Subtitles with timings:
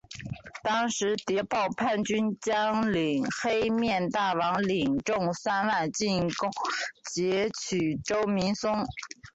[0.63, 6.49] 当时谍报叛军将领黑面大王领众三万进攻
[7.13, 8.83] 截取周明松。